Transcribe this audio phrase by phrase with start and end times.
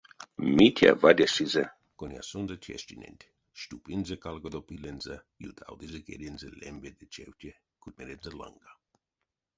[0.57, 1.65] Митя вадяшизе
[1.99, 5.15] конясонзо тештиненть, штюпинзе калгодо пилензэ,
[5.49, 8.71] ютавтызе кедензэ лембе ды чевте кутьмерензэ ланга.